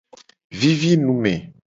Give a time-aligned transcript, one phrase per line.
[0.61, 1.33] Vivi nu me.